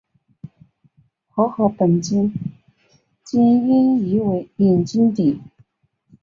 [1.29, 2.33] 和合本圣
[3.23, 5.39] 经音译为隐基底。